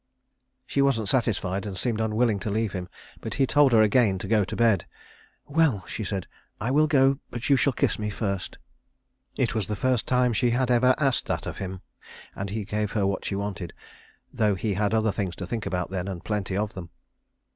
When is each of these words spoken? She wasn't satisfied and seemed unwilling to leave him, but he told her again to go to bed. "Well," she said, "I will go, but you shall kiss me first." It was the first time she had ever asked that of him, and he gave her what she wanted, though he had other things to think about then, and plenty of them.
She 0.65 0.81
wasn't 0.81 1.09
satisfied 1.09 1.67
and 1.67 1.77
seemed 1.77 2.01
unwilling 2.01 2.39
to 2.39 2.49
leave 2.49 2.73
him, 2.73 2.89
but 3.19 3.35
he 3.35 3.45
told 3.45 3.71
her 3.71 3.83
again 3.83 4.17
to 4.17 4.27
go 4.27 4.43
to 4.43 4.55
bed. 4.55 4.87
"Well," 5.45 5.85
she 5.85 6.03
said, 6.03 6.25
"I 6.59 6.71
will 6.71 6.87
go, 6.87 7.19
but 7.29 7.51
you 7.51 7.55
shall 7.55 7.71
kiss 7.71 7.99
me 7.99 8.09
first." 8.09 8.57
It 9.37 9.53
was 9.53 9.67
the 9.67 9.75
first 9.75 10.07
time 10.07 10.33
she 10.33 10.49
had 10.49 10.71
ever 10.71 10.95
asked 10.97 11.27
that 11.27 11.45
of 11.45 11.59
him, 11.59 11.81
and 12.35 12.49
he 12.49 12.65
gave 12.65 12.93
her 12.93 13.05
what 13.05 13.25
she 13.25 13.35
wanted, 13.35 13.73
though 14.33 14.55
he 14.55 14.73
had 14.73 14.95
other 14.95 15.11
things 15.11 15.35
to 15.35 15.45
think 15.45 15.67
about 15.67 15.91
then, 15.91 16.07
and 16.07 16.23
plenty 16.25 16.57
of 16.57 16.73
them. 16.73 16.89